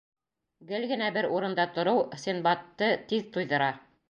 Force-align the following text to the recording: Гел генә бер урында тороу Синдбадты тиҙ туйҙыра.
Гел 0.71 0.87
генә 0.91 1.09
бер 1.19 1.27
урында 1.35 1.67
тороу 1.77 2.01
Синдбадты 2.25 2.93
тиҙ 3.13 3.31
туйҙыра. 3.37 3.71